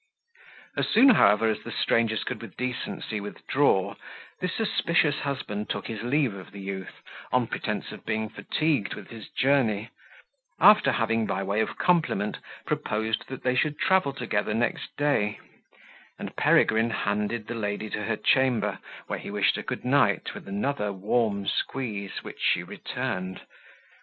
As 0.75 0.87
soon, 0.87 1.09
however, 1.09 1.47
as 1.47 1.61
the 1.61 1.71
strangers 1.71 2.23
could 2.23 2.41
with 2.41 2.57
decency 2.57 3.19
withdraw, 3.21 3.93
this 4.39 4.55
suspicious 4.55 5.19
husband 5.19 5.69
took 5.69 5.85
his 5.85 6.01
leave 6.01 6.33
of 6.33 6.49
the 6.49 6.59
youth, 6.59 7.03
on 7.31 7.45
pretence 7.45 7.91
of 7.91 8.03
being 8.03 8.27
fatigued 8.27 8.95
with 8.95 9.11
his 9.11 9.29
journey, 9.29 9.91
after 10.59 10.93
having, 10.93 11.27
by 11.27 11.43
way 11.43 11.59
of 11.61 11.77
compliment, 11.77 12.39
proposed 12.65 13.27
that 13.27 13.43
they 13.43 13.53
should 13.53 13.77
travel 13.77 14.11
together 14.11 14.55
next 14.55 14.89
day; 14.97 15.39
and 16.17 16.35
Peregrine 16.35 16.89
handed 16.89 17.45
the 17.45 17.53
lady 17.53 17.87
to 17.91 18.01
her 18.05 18.17
chamber, 18.17 18.79
where 19.05 19.19
he 19.19 19.29
wished 19.29 19.55
her 19.57 19.61
good 19.61 19.85
night 19.85 20.33
with 20.33 20.47
another 20.47 20.91
warm 20.91 21.45
squeeze, 21.45 22.23
which 22.23 22.41
she 22.41 22.63
returned. 22.63 23.41